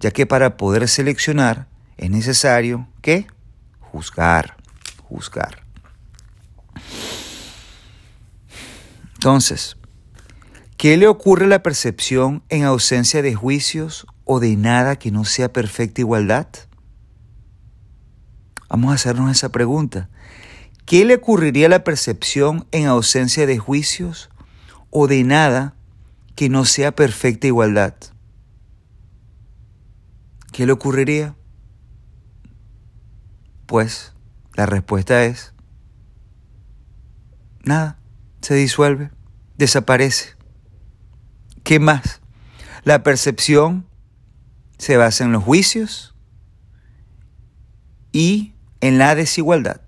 ya 0.00 0.10
que 0.10 0.26
para 0.26 0.56
poder 0.56 0.88
seleccionar 0.88 1.66
es 1.96 2.10
necesario 2.10 2.88
que 3.00 3.26
juzgar, 3.80 4.56
juzgar. 5.08 5.62
Entonces, 9.14 9.76
¿Qué 10.84 10.98
le 10.98 11.08
ocurre 11.08 11.46
a 11.46 11.48
la 11.48 11.62
percepción 11.62 12.42
en 12.50 12.64
ausencia 12.64 13.22
de 13.22 13.34
juicios 13.34 14.06
o 14.24 14.38
de 14.38 14.54
nada 14.54 14.96
que 14.96 15.10
no 15.10 15.24
sea 15.24 15.50
perfecta 15.50 16.02
igualdad? 16.02 16.46
Vamos 18.74 18.90
a 18.90 18.94
hacernos 18.94 19.30
esa 19.30 19.50
pregunta. 19.50 20.08
¿Qué 20.84 21.04
le 21.04 21.14
ocurriría 21.14 21.66
a 21.66 21.68
la 21.68 21.84
percepción 21.84 22.66
en 22.72 22.86
ausencia 22.86 23.46
de 23.46 23.56
juicios 23.56 24.30
o 24.90 25.06
de 25.06 25.22
nada 25.22 25.76
que 26.34 26.48
no 26.48 26.64
sea 26.64 26.90
perfecta 26.90 27.46
igualdad? 27.46 27.94
¿Qué 30.50 30.66
le 30.66 30.72
ocurriría? 30.72 31.36
Pues 33.66 34.12
la 34.54 34.66
respuesta 34.66 35.24
es 35.24 35.54
nada, 37.62 38.00
se 38.40 38.56
disuelve, 38.56 39.12
desaparece. 39.56 40.30
¿Qué 41.62 41.78
más? 41.78 42.20
La 42.82 43.04
percepción 43.04 43.86
se 44.78 44.96
basa 44.96 45.22
en 45.22 45.30
los 45.30 45.44
juicios 45.44 46.16
y 48.10 48.53
en 48.84 48.98
la 48.98 49.14
desigualdad. 49.14 49.80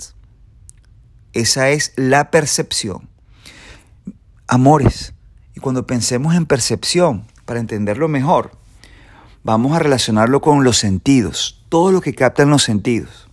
Esa 1.35 1.69
es 1.69 1.93
la 1.97 2.31
percepción. 2.31 3.11
Amores, 4.49 5.13
y 5.55 5.61
cuando 5.61 5.87
pensemos 5.87 6.35
en 6.35 6.47
percepción, 6.47 7.27
para 7.45 7.61
entenderlo 7.61 8.09
mejor, 8.09 8.53
vamos 9.45 9.77
a 9.77 9.81
relacionarlo 9.81 10.41
con 10.41 10.65
los 10.65 10.79
sentidos, 10.79 11.63
todo 11.69 11.93
lo 11.93 12.01
que 12.01 12.15
captan 12.15 12.49
los 12.49 12.63
sentidos. 12.63 13.29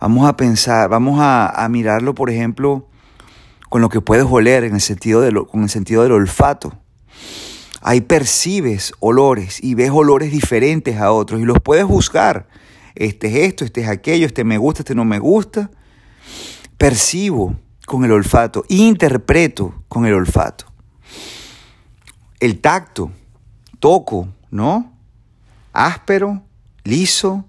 Vamos 0.00 0.26
a 0.26 0.34
pensar, 0.34 0.88
vamos 0.88 1.18
a, 1.20 1.68
mirarlo, 1.68 2.14
por 2.14 2.30
ejemplo, 2.30 2.88
con 3.68 3.82
lo 3.82 3.90
que 3.90 4.00
puedes 4.00 4.24
oler 4.24 4.64
en 4.64 4.76
el 4.76 4.80
sentido 4.80 5.20
de 5.20 5.30
con 5.44 5.64
el 5.64 5.68
sentido 5.68 6.04
del 6.04 6.12
olfato. 6.12 6.72
Ahí 7.82 8.00
percibes 8.00 8.94
olores 8.98 9.62
y 9.62 9.74
ves 9.74 9.90
olores 9.90 10.32
diferentes 10.32 10.96
a 10.96 11.12
otros 11.12 11.38
y 11.38 11.44
los 11.44 11.60
puedes 11.60 11.84
buscar. 11.84 12.48
Este 12.94 13.28
es 13.28 13.48
esto, 13.48 13.64
este 13.64 13.82
es 13.82 13.88
aquello, 13.88 14.26
este 14.26 14.44
me 14.44 14.58
gusta, 14.58 14.82
este 14.82 14.94
no 14.94 15.04
me 15.04 15.18
gusta. 15.18 15.70
Percibo 16.76 17.56
con 17.86 18.04
el 18.04 18.12
olfato, 18.12 18.64
interpreto 18.68 19.84
con 19.88 20.06
el 20.06 20.14
olfato. 20.14 20.66
El 22.40 22.60
tacto, 22.60 23.10
toco, 23.78 24.28
¿no? 24.50 24.92
Áspero, 25.72 26.42
liso, 26.84 27.44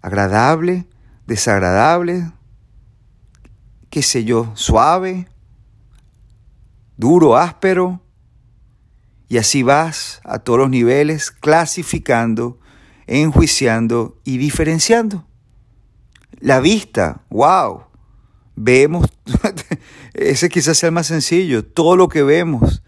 agradable, 0.00 0.86
desagradable, 1.26 2.30
qué 3.90 4.02
sé 4.02 4.24
yo, 4.24 4.52
suave, 4.54 5.28
duro, 6.96 7.36
áspero, 7.36 8.00
y 9.28 9.38
así 9.38 9.62
vas 9.62 10.20
a 10.24 10.40
todos 10.40 10.58
los 10.58 10.70
niveles 10.70 11.30
clasificando, 11.30 12.58
enjuiciando 13.06 14.20
y 14.24 14.38
diferenciando. 14.38 15.26
La 16.40 16.60
vista, 16.60 17.22
wow, 17.30 17.84
vemos, 18.56 19.08
ese 20.14 20.48
quizás 20.48 20.78
sea 20.78 20.88
el 20.88 20.94
más 20.94 21.06
sencillo, 21.06 21.64
todo 21.64 21.96
lo 21.96 22.08
que 22.08 22.22
vemos 22.22 22.82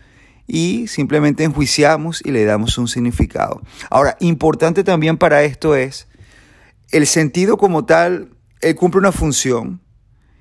y 0.47 0.87
simplemente 0.88 1.44
enjuiciamos 1.44 2.21
y 2.25 2.30
le 2.30 2.44
damos 2.44 2.76
un 2.78 2.88
significado. 2.88 3.62
Ahora, 3.90 4.16
importante 4.21 4.85
también 4.85 5.16
para 5.16 5.42
esto 5.44 5.75
es, 5.75 6.09
el 6.90 7.06
sentido 7.06 7.56
como 7.56 7.85
tal, 7.85 8.37
él 8.61 8.75
cumple 8.75 9.00
una 9.00 9.12
función 9.12 9.80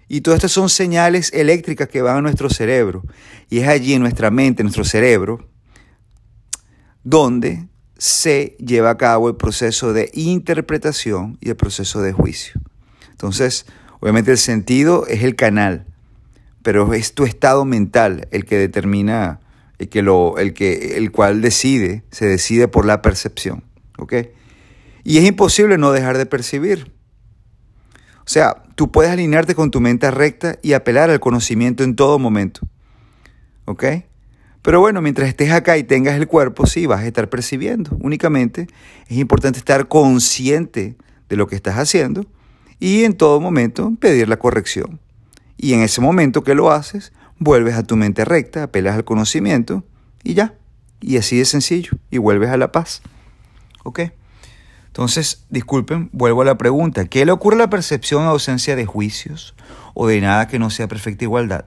y 0.07 0.21
todas 0.21 0.37
estas 0.37 0.51
son 0.51 0.69
señales 0.69 1.31
eléctricas 1.33 1.87
que 1.87 2.01
van 2.01 2.17
a 2.17 2.21
nuestro 2.21 2.49
cerebro 2.49 3.03
y 3.49 3.59
es 3.59 3.67
allí 3.67 3.93
en 3.93 4.01
nuestra 4.01 4.29
mente, 4.29 4.61
en 4.61 4.65
nuestro 4.65 4.83
cerebro, 4.83 5.49
donde 7.03 7.67
se 8.03 8.57
lleva 8.59 8.89
a 8.89 8.97
cabo 8.97 9.29
el 9.29 9.37
proceso 9.37 9.93
de 9.93 10.11
interpretación 10.11 11.37
y 11.39 11.47
el 11.47 11.55
proceso 11.55 12.01
de 12.01 12.11
juicio. 12.11 12.59
Entonces, 13.11 13.65
obviamente 14.01 14.29
el 14.29 14.37
sentido 14.37 15.07
es 15.07 15.23
el 15.23 15.37
canal, 15.37 15.85
pero 16.63 16.93
es 16.93 17.13
tu 17.13 17.23
estado 17.23 17.63
mental 17.63 18.27
el 18.31 18.43
que 18.43 18.57
determina 18.57 19.39
el 19.79 19.87
que 19.87 20.01
lo, 20.01 20.37
el 20.37 20.53
que, 20.53 20.97
el 20.97 21.13
cual 21.13 21.41
decide, 21.41 22.03
se 22.11 22.25
decide 22.25 22.67
por 22.67 22.85
la 22.85 23.01
percepción. 23.01 23.63
¿Ok? 23.97 24.15
Y 25.05 25.19
es 25.19 25.23
imposible 25.23 25.77
no 25.77 25.93
dejar 25.93 26.17
de 26.17 26.25
percibir. 26.25 26.91
O 28.19 28.29
sea, 28.29 28.63
tú 28.75 28.91
puedes 28.91 29.13
alinearte 29.13 29.55
con 29.55 29.71
tu 29.71 29.79
mente 29.79 30.11
recta 30.11 30.59
y 30.61 30.73
apelar 30.73 31.09
al 31.09 31.21
conocimiento 31.21 31.85
en 31.85 31.95
todo 31.95 32.19
momento. 32.19 32.67
¿Ok? 33.63 33.85
Pero 34.63 34.79
bueno, 34.79 35.01
mientras 35.01 35.27
estés 35.27 35.51
acá 35.51 35.77
y 35.77 35.83
tengas 35.83 36.15
el 36.15 36.27
cuerpo, 36.27 36.65
sí, 36.65 36.85
vas 36.85 37.01
a 37.01 37.05
estar 37.05 37.29
percibiendo. 37.29 37.97
Únicamente 37.99 38.67
es 39.07 39.17
importante 39.17 39.59
estar 39.59 39.89
consciente 39.89 40.95
de 41.27 41.35
lo 41.35 41.47
que 41.47 41.55
estás 41.55 41.77
haciendo 41.77 42.25
y 42.79 43.03
en 43.03 43.13
todo 43.13 43.41
momento 43.41 43.91
pedir 43.99 44.29
la 44.29 44.37
corrección. 44.37 44.99
Y 45.57 45.73
en 45.73 45.81
ese 45.81 45.99
momento 45.99 46.43
que 46.43 46.55
lo 46.55 46.71
haces, 46.71 47.11
vuelves 47.39 47.75
a 47.75 47.83
tu 47.83 47.97
mente 47.97 48.23
recta, 48.23 48.63
apelas 48.63 48.95
al 48.95 49.03
conocimiento 49.03 49.83
y 50.23 50.33
ya. 50.33 50.55
Y 51.01 51.17
así 51.17 51.37
de 51.37 51.45
sencillo. 51.45 51.97
Y 52.09 52.17
vuelves 52.17 52.49
a 52.49 52.57
la 52.57 52.71
paz. 52.71 53.01
¿Ok? 53.83 53.99
Entonces, 54.87 55.45
disculpen, 55.49 56.09
vuelvo 56.13 56.41
a 56.41 56.45
la 56.45 56.57
pregunta. 56.57 57.05
¿Qué 57.05 57.25
le 57.25 57.33
ocurre 57.33 57.55
a 57.55 57.59
la 57.59 57.69
percepción 57.69 58.21
en 58.21 58.29
ausencia 58.29 58.77
de 58.77 58.85
juicios 58.85 59.55
o 59.93 60.07
de 60.07 60.21
nada 60.21 60.47
que 60.47 60.59
no 60.59 60.69
sea 60.69 60.87
perfecta 60.87 61.25
igualdad? 61.25 61.65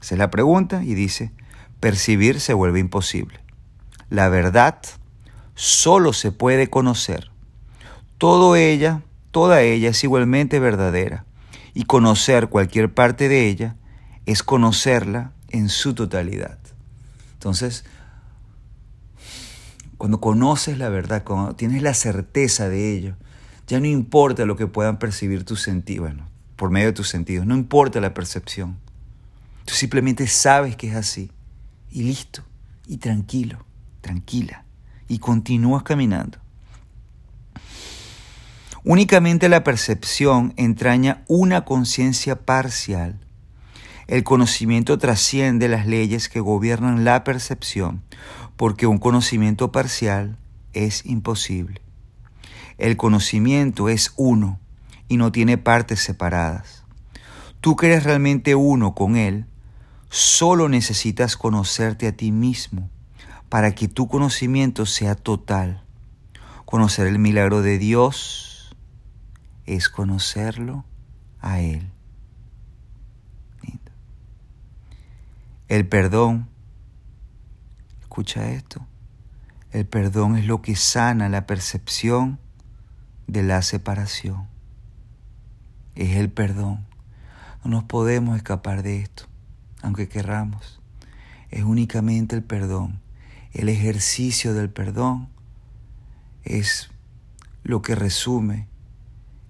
Esa 0.00 0.14
es 0.14 0.18
la 0.18 0.30
pregunta 0.30 0.84
y 0.84 0.94
dice, 0.94 1.32
percibir 1.80 2.40
se 2.40 2.54
vuelve 2.54 2.80
imposible. 2.80 3.40
La 4.10 4.28
verdad 4.28 4.78
solo 5.54 6.12
se 6.12 6.32
puede 6.32 6.68
conocer. 6.68 7.30
Todo 8.18 8.56
ella, 8.56 9.02
toda 9.30 9.62
ella 9.62 9.90
es 9.90 10.04
igualmente 10.04 10.58
verdadera 10.60 11.24
y 11.74 11.84
conocer 11.84 12.48
cualquier 12.48 12.92
parte 12.92 13.28
de 13.28 13.48
ella 13.48 13.76
es 14.26 14.42
conocerla 14.42 15.32
en 15.50 15.68
su 15.68 15.94
totalidad. 15.94 16.58
Entonces, 17.34 17.84
cuando 19.98 20.20
conoces 20.20 20.78
la 20.78 20.88
verdad, 20.88 21.24
cuando 21.24 21.54
tienes 21.56 21.82
la 21.82 21.94
certeza 21.94 22.68
de 22.68 22.96
ello, 22.96 23.16
ya 23.66 23.80
no 23.80 23.86
importa 23.86 24.44
lo 24.44 24.56
que 24.56 24.66
puedan 24.66 24.98
percibir 24.98 25.44
tus 25.44 25.62
sentidos, 25.62 26.08
bueno, 26.08 26.28
por 26.56 26.70
medio 26.70 26.88
de 26.88 26.92
tus 26.92 27.08
sentidos, 27.08 27.46
no 27.46 27.54
importa 27.54 28.00
la 28.00 28.14
percepción. 28.14 28.78
Tú 29.64 29.74
simplemente 29.74 30.26
sabes 30.26 30.76
que 30.76 30.88
es 30.88 30.96
así 30.96 31.30
y 31.94 32.02
listo, 32.02 32.42
y 32.86 32.98
tranquilo, 32.98 33.64
tranquila, 34.02 34.66
y 35.08 35.20
continúas 35.20 35.82
caminando. 35.82 36.36
Únicamente 38.84 39.48
la 39.48 39.64
percepción 39.64 40.52
entraña 40.58 41.24
una 41.26 41.64
conciencia 41.64 42.44
parcial 42.44 43.24
el 44.06 44.22
conocimiento 44.22 44.98
trasciende 44.98 45.66
las 45.68 45.86
leyes 45.86 46.28
que 46.28 46.40
gobiernan 46.40 47.04
la 47.04 47.24
percepción, 47.24 48.02
porque 48.56 48.86
un 48.86 48.98
conocimiento 48.98 49.72
parcial 49.72 50.36
es 50.74 51.06
imposible. 51.06 51.80
El 52.76 52.98
conocimiento 52.98 53.88
es 53.88 54.12
uno 54.16 54.60
y 55.08 55.16
no 55.16 55.32
tiene 55.32 55.56
partes 55.56 56.00
separadas. 56.00 56.84
Tú 57.60 57.76
que 57.76 57.86
eres 57.86 58.04
realmente 58.04 58.54
uno 58.54 58.94
con 58.94 59.16
Él, 59.16 59.46
solo 60.14 60.68
necesitas 60.68 61.36
conocerte 61.36 62.06
a 62.06 62.12
ti 62.12 62.30
mismo 62.30 62.88
para 63.48 63.74
que 63.74 63.88
tu 63.88 64.06
conocimiento 64.06 64.86
sea 64.86 65.16
total. 65.16 65.82
Conocer 66.64 67.08
el 67.08 67.18
milagro 67.18 67.62
de 67.62 67.78
Dios 67.78 68.76
es 69.66 69.88
conocerlo 69.88 70.84
a 71.40 71.58
Él. 71.58 71.90
El 75.66 75.88
perdón, 75.88 76.48
escucha 78.02 78.50
esto, 78.50 78.86
el 79.72 79.84
perdón 79.84 80.36
es 80.36 80.44
lo 80.44 80.62
que 80.62 80.76
sana 80.76 81.28
la 81.28 81.44
percepción 81.48 82.38
de 83.26 83.42
la 83.42 83.62
separación. 83.62 84.46
Es 85.96 86.16
el 86.16 86.30
perdón. 86.30 86.86
No 87.64 87.72
nos 87.72 87.84
podemos 87.84 88.36
escapar 88.36 88.84
de 88.84 89.00
esto, 89.00 89.24
aunque 89.84 90.08
querramos. 90.08 90.80
Es 91.50 91.62
únicamente 91.62 92.34
el 92.34 92.42
perdón. 92.42 93.00
El 93.52 93.68
ejercicio 93.68 94.54
del 94.54 94.70
perdón 94.70 95.28
es 96.42 96.90
lo 97.62 97.82
que 97.82 97.94
resume 97.94 98.66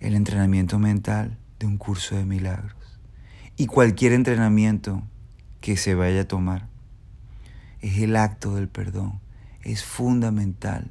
el 0.00 0.14
entrenamiento 0.14 0.78
mental 0.78 1.38
de 1.58 1.66
un 1.66 1.78
curso 1.78 2.16
de 2.16 2.24
milagros. 2.24 2.76
Y 3.56 3.66
cualquier 3.66 4.12
entrenamiento 4.12 5.02
que 5.60 5.76
se 5.76 5.94
vaya 5.94 6.22
a 6.22 6.28
tomar. 6.28 6.68
Es 7.80 7.98
el 7.98 8.16
acto 8.16 8.56
del 8.56 8.68
perdón. 8.68 9.20
Es 9.62 9.84
fundamental. 9.84 10.90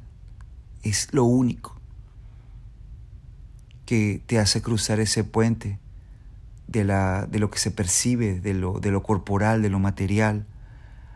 Es 0.82 1.12
lo 1.12 1.24
único 1.24 1.80
que 3.84 4.22
te 4.26 4.38
hace 4.38 4.62
cruzar 4.62 5.00
ese 5.00 5.22
puente 5.22 5.78
de, 6.66 6.84
la, 6.84 7.26
de 7.26 7.38
lo 7.38 7.50
que 7.50 7.58
se 7.58 7.70
percibe, 7.70 8.40
de 8.40 8.54
lo, 8.54 8.80
de 8.80 8.90
lo 8.90 9.02
corporal, 9.02 9.62
de 9.62 9.70
lo 9.70 9.78
material, 9.78 10.46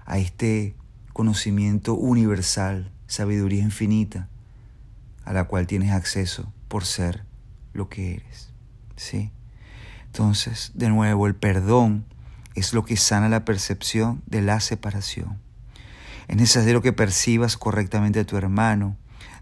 a 0.06 0.18
este 0.18 0.74
conocimiento 1.12 1.94
universal, 1.94 2.90
sabiduría 3.06 3.62
infinita, 3.62 4.28
a 5.24 5.32
la 5.32 5.44
cual 5.44 5.66
tienes 5.66 5.92
acceso 5.92 6.52
por 6.68 6.84
ser 6.84 7.24
lo 7.72 7.88
que 7.88 8.14
eres. 8.14 8.50
¿Sí? 8.96 9.30
Entonces, 10.06 10.72
de 10.74 10.88
nuevo, 10.88 11.26
el 11.26 11.34
perdón 11.34 12.04
es 12.54 12.72
lo 12.72 12.84
que 12.84 12.96
sana 12.96 13.28
la 13.28 13.44
percepción 13.44 14.22
de 14.26 14.42
la 14.42 14.61
separación. 14.61 15.38
Es 16.28 16.37
necesario 16.37 16.82
que 16.82 16.92
percibas 16.92 17.56
correctamente 17.56 18.20
a 18.20 18.24
tu 18.24 18.37
hermano, 18.37 18.96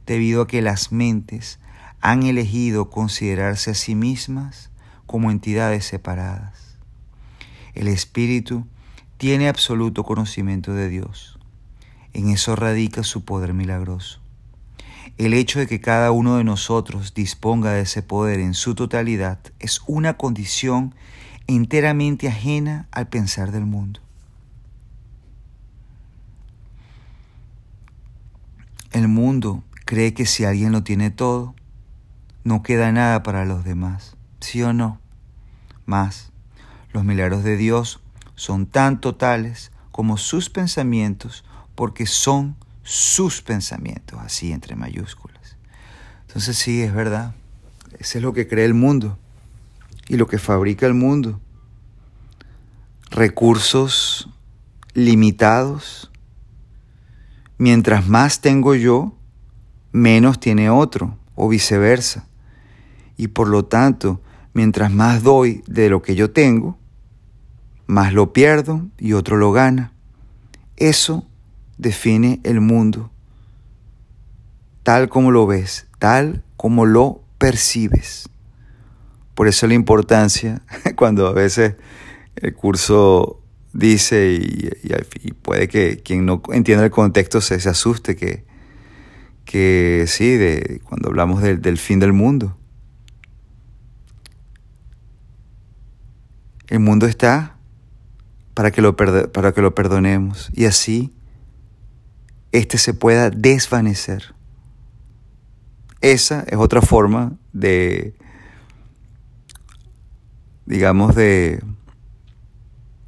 debido 0.07 0.43
a 0.43 0.47
que 0.47 0.63
las 0.63 0.93
mentes 0.93 1.59
han 2.01 2.23
elegido 2.23 2.91
considerarse 2.91 3.73
a 3.73 3.75
sí 3.75 3.95
mismas 3.95 4.71
como 5.07 5.31
entidades 5.31 5.85
separadas. 5.85 6.77
El 7.75 7.89
espíritu 7.89 8.67
tiene 9.17 9.49
absoluto 9.49 10.05
conocimiento 10.05 10.75
de 10.75 10.89
Dios. 10.89 11.39
En 12.13 12.29
eso 12.29 12.57
radica 12.57 13.03
su 13.03 13.25
poder 13.25 13.55
milagroso. 13.55 14.21
El 15.19 15.33
hecho 15.33 15.59
de 15.59 15.67
que 15.67 15.81
cada 15.81 16.11
uno 16.11 16.37
de 16.37 16.45
nosotros 16.45 17.15
disponga 17.15 17.73
de 17.73 17.83
ese 17.83 18.03
poder 18.03 18.41
en 18.41 18.55
su 18.55 18.75
totalidad 18.75 19.39
es 19.61 19.81
una 19.87 20.17
condición 20.17 20.95
enteramente 21.47 22.29
ajena 22.29 22.87
al 22.91 23.09
pensar 23.09 23.53
del 23.53 23.65
mundo. 23.65 24.01
El 28.93 29.09
mundo 29.09 29.63
cree 29.85 30.15
que 30.15 30.27
si 30.27 30.45
alguien 30.45 30.73
lo 30.73 30.83
tiene 30.83 31.11
todo, 31.11 31.55
no 32.45 32.63
queda 32.63 32.93
nada 32.93 33.23
para 33.23 33.45
los 33.45 33.65
demás, 33.65 34.16
¿sí 34.41 34.63
o 34.63 34.73
no? 34.73 35.01
Más, 35.85 36.33
los 36.93 37.05
milagros 37.05 37.45
de 37.45 37.57
Dios 37.57 38.01
son 38.35 38.67
tan 38.67 39.01
totales 39.01 39.73
como 39.93 40.17
sus 40.19 40.51
pensamientos, 40.51 41.45
porque 41.75 42.07
son 42.07 42.57
sus 42.83 43.43
pensamientos, 43.43 44.19
así 44.21 44.53
entre 44.53 44.77
mayúsculas. 44.77 45.57
Entonces 46.27 46.57
sí, 46.57 46.83
es 46.83 46.95
verdad, 46.95 47.35
eso 47.99 48.19
es 48.19 48.25
lo 48.25 48.33
que 48.33 48.47
cree 48.47 48.65
el 48.65 48.75
mundo 48.75 49.19
y 50.09 50.17
lo 50.17 50.27
que 50.27 50.39
fabrica 50.39 50.87
el 50.87 50.95
mundo. 50.95 51.41
Recursos 53.11 54.29
limitados. 54.93 56.11
Mientras 57.59 58.07
más 58.07 58.41
tengo 58.41 58.75
yo, 58.75 59.17
menos 59.93 60.41
tiene 60.41 60.69
otro, 60.69 61.17
o 61.35 61.49
viceversa. 61.49 62.27
Y 63.17 63.29
por 63.29 63.49
lo 63.49 63.65
tanto, 63.65 64.21
mientras 64.57 64.91
más 64.91 65.23
doy 65.23 65.63
de 65.67 65.91
lo 65.91 66.01
que 66.01 66.15
yo 66.15 66.31
tengo, 66.31 66.79
más 67.87 68.15
lo 68.15 68.33
pierdo 68.33 68.87
y 68.97 69.13
otro 69.13 69.37
lo 69.37 69.53
gana. 69.53 69.93
Eso 70.79 71.27
define 71.77 72.41
el 72.43 72.63
mundo 72.63 73.11
tal 74.83 75.11
como 75.11 75.31
lo 75.31 75.47
ves, 75.47 75.89
tal 75.99 76.43
como 76.57 76.87
lo 76.87 77.21
percibes. 77.37 78.31
Por 79.35 79.47
eso 79.47 79.67
la 79.67 79.75
importancia, 79.75 80.63
cuando 80.97 81.27
a 81.27 81.33
veces 81.33 81.75
el 82.37 82.55
curso 82.55 83.43
dice, 83.75 84.39
y, 84.41 85.33
puede 85.33 85.69
que 85.69 85.99
quien 85.99 86.25
no 86.25 86.41
entienda 86.51 86.83
el 86.83 86.91
contexto 86.91 87.43
se, 87.43 87.57
asuste, 87.57 88.17
que, 88.17 88.45
que 89.45 90.07
sí, 90.07 90.31
de, 90.37 90.81
cuando 90.83 91.11
hablamos 91.11 91.43
del 91.43 91.77
fin 91.77 91.99
del 91.99 92.15
mundo. 92.15 92.57
El 96.69 96.81
mundo 96.81 97.07
está 97.07 97.57
para 98.55 98.73
que, 98.73 98.83
lo 98.83 98.97
para 98.97 99.53
que 99.53 99.63
lo 99.63 99.75
perdonemos 99.75 100.51
y 100.53 100.65
así 100.65 101.15
éste 102.53 102.79
se 102.79 102.93
pueda 102.93 103.31
desvanecer. 103.31 104.35
Esa 106.01 106.41
es 106.49 106.57
otra 106.57 106.83
forma 106.83 107.37
de, 107.53 108.15
digamos, 110.65 111.15
de 111.15 111.63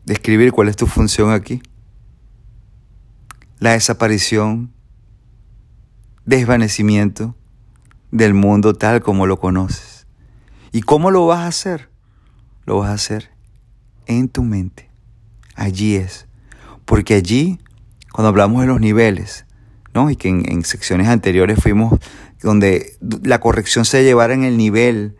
describir 0.04 0.52
cuál 0.52 0.68
es 0.68 0.76
tu 0.76 0.86
función 0.86 1.32
aquí. 1.32 1.60
La 3.58 3.72
desaparición, 3.72 4.72
desvanecimiento 6.26 7.34
del 8.12 8.34
mundo 8.34 8.74
tal 8.74 9.02
como 9.02 9.26
lo 9.26 9.40
conoces. 9.40 10.06
¿Y 10.70 10.82
cómo 10.82 11.10
lo 11.10 11.26
vas 11.26 11.40
a 11.40 11.46
hacer? 11.48 11.90
Lo 12.64 12.78
vas 12.78 12.90
a 12.90 12.94
hacer 12.94 13.37
en 14.08 14.28
tu 14.28 14.42
mente. 14.42 14.90
Allí 15.54 15.94
es. 15.94 16.26
Porque 16.84 17.14
allí, 17.14 17.60
cuando 18.12 18.30
hablamos 18.30 18.62
de 18.62 18.66
los 18.66 18.80
niveles, 18.80 19.46
¿no? 19.94 20.10
y 20.10 20.16
que 20.16 20.28
en, 20.28 20.64
secciones 20.64 21.06
anteriores 21.06 21.60
fuimos 21.62 21.98
donde 22.42 22.96
la 23.22 23.40
corrección 23.40 23.84
se 23.84 24.02
llevara 24.02 24.34
en 24.34 24.44
el 24.44 24.56
nivel, 24.56 25.16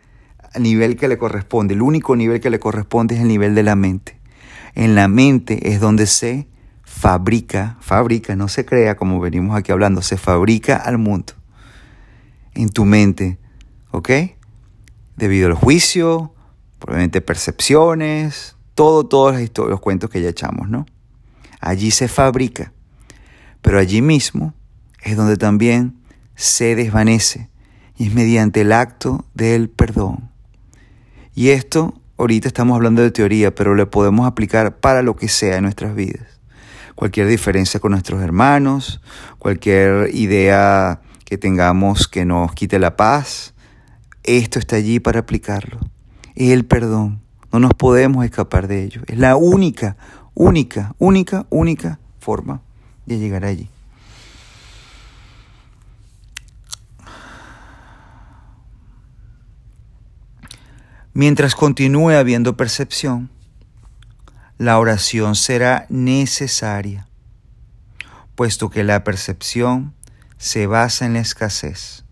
el 0.53 0.63
nivel 0.63 0.97
que 0.97 1.07
le 1.07 1.17
corresponde. 1.17 1.73
El 1.73 1.81
único 1.81 2.15
nivel 2.15 2.41
que 2.41 2.49
le 2.49 2.59
corresponde 2.59 3.15
es 3.15 3.21
el 3.21 3.27
nivel 3.27 3.55
de 3.55 3.63
la 3.63 3.75
mente. 3.75 4.19
En 4.75 4.95
la 4.95 5.07
mente 5.07 5.71
es 5.71 5.79
donde 5.79 6.05
se 6.05 6.47
fabrica, 6.83 7.77
fabrica, 7.81 8.35
no 8.35 8.47
se 8.47 8.65
crea 8.65 8.95
como 8.95 9.19
venimos 9.19 9.57
aquí 9.57 9.71
hablando, 9.71 10.01
se 10.01 10.17
fabrica 10.17 10.75
al 10.75 10.97
mundo. 10.97 11.33
En 12.53 12.69
tu 12.69 12.85
mente, 12.85 13.37
¿ok? 13.91 14.09
Debido 15.15 15.47
al 15.47 15.53
juicio, 15.53 16.33
probablemente 16.79 17.21
percepciones, 17.21 18.55
todo, 18.79 19.05
todos 19.05 19.35
los, 19.57 19.81
cuentos 19.81 20.09
que 20.09 20.21
ya 20.21 20.29
echamos, 20.29 20.69
¿no? 20.69 20.85
Allí 21.59 21.91
se 21.91 22.07
fabrica. 22.07 22.71
Pero 23.61 23.77
allí 23.77 24.01
mismo 24.01 24.53
es 25.03 25.17
donde 25.17 25.35
también 25.35 25.97
se 26.35 26.77
desvanece 26.77 27.49
y 27.97 28.07
es 28.07 28.13
mediante 28.13 28.61
el 28.61 28.71
acto 28.71 29.25
del 29.33 29.67
perdón. 29.69 30.31
Y 31.35 31.49
esto, 31.49 31.93
ahorita 32.17 32.47
estamos 32.47 32.73
hablando 32.73 33.01
de 33.01 33.11
teoría, 33.11 33.53
pero 33.53 33.75
le 33.75 33.85
podemos 33.85 34.25
aplicar 34.25 34.77
para 34.77 35.01
lo 35.01 35.17
que 35.17 35.27
sea 35.27 35.57
en 35.57 35.63
nuestras 35.63 35.93
vidas. 35.93 36.39
Cualquier 36.95 37.27
diferencia 37.27 37.81
con 37.81 37.91
nuestros 37.91 38.21
hermanos, 38.21 39.01
cualquier 39.39 40.15
idea 40.15 41.01
que 41.25 41.37
tengamos 41.37 42.07
que 42.07 42.23
nos 42.23 42.53
quite 42.53 42.79
la 42.79 42.95
paz, 42.95 43.53
esto 44.23 44.57
está 44.57 44.77
allí 44.77 45.01
para 45.01 45.19
aplicarlo. 45.19 45.81
El 46.33 46.63
perdón. 46.63 47.27
No 47.51 47.59
nos 47.59 47.73
podemos 47.73 48.25
escapar 48.25 48.67
de 48.67 48.83
ello. 48.83 49.01
Es 49.07 49.17
la 49.17 49.35
única, 49.35 49.97
única, 50.33 50.95
única, 50.99 51.45
única 51.49 51.99
forma 52.19 52.61
de 53.05 53.17
llegar 53.17 53.45
allí. 53.45 53.69
Mientras 61.13 61.55
continúe 61.55 62.11
habiendo 62.11 62.55
percepción, 62.55 63.29
la 64.57 64.77
oración 64.77 65.35
será 65.35 65.85
necesaria, 65.89 67.07
puesto 68.35 68.69
que 68.69 68.83
la 68.83 69.03
percepción 69.03 69.93
se 70.37 70.67
basa 70.67 71.05
en 71.05 71.13
la 71.13 71.19
escasez. 71.19 72.05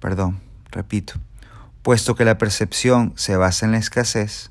Perdón, 0.00 0.40
repito, 0.76 1.14
puesto 1.80 2.14
que 2.14 2.26
la 2.26 2.36
percepción 2.36 3.14
se 3.16 3.34
basa 3.36 3.64
en 3.64 3.72
la 3.72 3.78
escasez, 3.78 4.50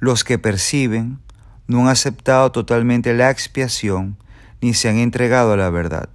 los 0.00 0.24
que 0.24 0.38
perciben 0.38 1.18
no 1.66 1.82
han 1.82 1.88
aceptado 1.88 2.50
totalmente 2.50 3.12
la 3.12 3.30
expiación 3.30 4.16
ni 4.62 4.72
se 4.72 4.88
han 4.88 4.96
entregado 4.96 5.52
a 5.52 5.56
la 5.58 5.68
verdad. 5.68 6.08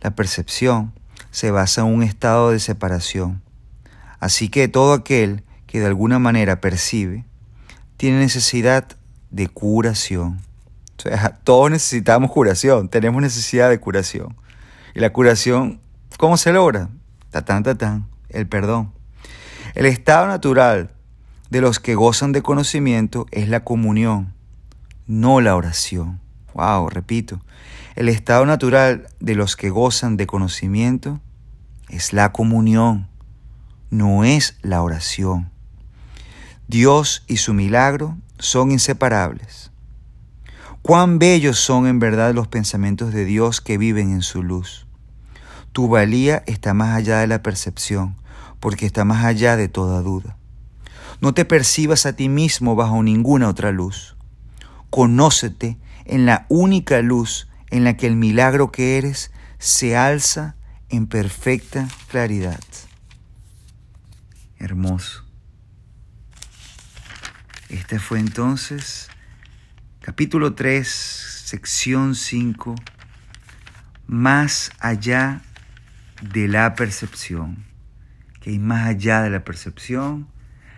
La 0.00 0.10
percepción 0.16 0.92
se 1.30 1.52
basa 1.52 1.82
en 1.82 1.94
un 1.94 2.02
estado 2.02 2.50
de 2.50 2.58
separación. 2.58 3.40
Así 4.18 4.48
que 4.48 4.66
todo 4.66 4.94
aquel 4.94 5.44
que 5.68 5.78
de 5.78 5.86
alguna 5.86 6.18
manera 6.18 6.60
percibe 6.60 7.24
tiene 7.96 8.18
necesidad 8.18 8.84
de 9.30 9.46
curación. 9.46 10.40
todos 11.44 11.70
necesitamos 11.70 12.32
curación, 12.32 12.88
tenemos 12.88 13.22
necesidad 13.22 13.70
de 13.70 13.78
curación. 13.78 14.36
Y 14.92 14.98
la 14.98 15.12
curación, 15.12 15.80
¿cómo 16.18 16.36
se 16.36 16.52
logra? 16.52 16.88
El 18.28 18.46
perdón. 18.46 18.92
El 19.74 19.86
estado 19.86 20.26
natural 20.26 20.90
de 21.50 21.60
los 21.60 21.80
que 21.80 21.94
gozan 21.94 22.32
de 22.32 22.42
conocimiento 22.42 23.26
es 23.30 23.48
la 23.48 23.62
comunión, 23.64 24.34
no 25.06 25.40
la 25.40 25.54
oración. 25.54 26.20
Wow, 26.54 26.88
repito. 26.88 27.40
El 27.94 28.08
estado 28.08 28.46
natural 28.46 29.08
de 29.20 29.34
los 29.34 29.56
que 29.56 29.70
gozan 29.70 30.16
de 30.16 30.26
conocimiento 30.26 31.20
es 31.88 32.12
la 32.12 32.32
comunión, 32.32 33.08
no 33.90 34.24
es 34.24 34.56
la 34.62 34.82
oración. 34.82 35.50
Dios 36.68 37.24
y 37.26 37.36
su 37.36 37.54
milagro 37.54 38.16
son 38.38 38.72
inseparables. 38.72 39.70
Cuán 40.82 41.18
bellos 41.18 41.58
son 41.58 41.86
en 41.86 41.98
verdad 41.98 42.34
los 42.34 42.48
pensamientos 42.48 43.12
de 43.12 43.24
Dios 43.24 43.60
que 43.60 43.78
viven 43.78 44.10
en 44.12 44.22
su 44.22 44.42
luz. 44.42 44.85
Tu 45.76 45.88
valía 45.88 46.42
está 46.46 46.72
más 46.72 46.96
allá 46.96 47.18
de 47.18 47.26
la 47.26 47.42
percepción, 47.42 48.16
porque 48.60 48.86
está 48.86 49.04
más 49.04 49.26
allá 49.26 49.56
de 49.56 49.68
toda 49.68 50.00
duda. 50.00 50.38
No 51.20 51.34
te 51.34 51.44
percibas 51.44 52.06
a 52.06 52.14
ti 52.14 52.30
mismo 52.30 52.76
bajo 52.76 53.02
ninguna 53.02 53.46
otra 53.46 53.72
luz. 53.72 54.16
Conócete 54.88 55.76
en 56.06 56.24
la 56.24 56.46
única 56.48 57.02
luz 57.02 57.46
en 57.68 57.84
la 57.84 57.98
que 57.98 58.06
el 58.06 58.16
milagro 58.16 58.72
que 58.72 58.96
eres 58.96 59.32
se 59.58 59.98
alza 59.98 60.56
en 60.88 61.06
perfecta 61.06 61.88
claridad. 62.08 62.64
Hermoso. 64.58 65.26
Este 67.68 67.98
fue 67.98 68.18
entonces 68.18 69.10
capítulo 70.00 70.54
3, 70.54 70.88
sección 70.88 72.14
5, 72.14 72.76
más 74.06 74.70
allá 74.80 75.42
de 76.22 76.48
la 76.48 76.74
percepción. 76.74 77.64
Que 78.40 78.50
hay 78.50 78.58
más 78.58 78.86
allá 78.86 79.22
de 79.22 79.30
la 79.30 79.44
percepción, 79.44 80.28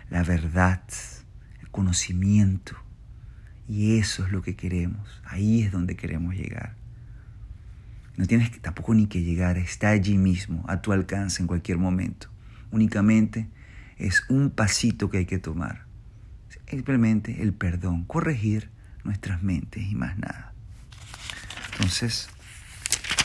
la 0.09 0.23
verdad, 0.23 0.83
el 1.61 1.69
conocimiento. 1.69 2.75
Y 3.67 3.99
eso 3.99 4.25
es 4.25 4.31
lo 4.31 4.41
que 4.41 4.55
queremos. 4.55 5.21
Ahí 5.25 5.61
es 5.61 5.71
donde 5.71 5.95
queremos 5.95 6.35
llegar. 6.35 6.75
No 8.17 8.25
tienes 8.25 8.59
tampoco 8.61 8.93
ni 8.93 9.07
que 9.07 9.21
llegar, 9.21 9.57
está 9.57 9.89
allí 9.89 10.17
mismo, 10.17 10.65
a 10.67 10.81
tu 10.81 10.91
alcance 10.91 11.41
en 11.41 11.47
cualquier 11.47 11.77
momento. 11.77 12.27
Únicamente 12.71 13.47
es 13.97 14.23
un 14.29 14.49
pasito 14.49 15.09
que 15.09 15.19
hay 15.19 15.25
que 15.25 15.39
tomar. 15.39 15.85
Simplemente 16.67 17.41
el 17.41 17.53
perdón, 17.53 18.03
corregir 18.05 18.69
nuestras 19.03 19.41
mentes 19.41 19.83
y 19.83 19.95
más 19.95 20.17
nada. 20.17 20.53
Entonces, 21.71 22.29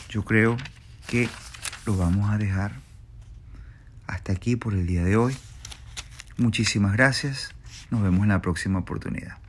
yo 0.08 0.24
creo 0.24 0.56
que 1.08 1.28
lo 1.86 1.96
vamos 1.96 2.30
a 2.30 2.38
dejar 2.38 2.72
hasta 4.06 4.32
aquí 4.32 4.56
por 4.56 4.74
el 4.74 4.86
día 4.86 5.04
de 5.04 5.16
hoy. 5.16 5.36
Muchísimas 6.36 6.92
gracias. 6.92 7.54
Nos 7.90 8.02
vemos 8.02 8.22
en 8.22 8.28
la 8.28 8.40
próxima 8.40 8.78
oportunidad. 8.80 9.43